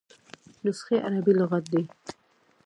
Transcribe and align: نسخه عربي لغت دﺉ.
نسخه 0.65 0.95
عربي 1.03 1.33
لغت 1.39 1.63
دﺉ. 1.71 1.87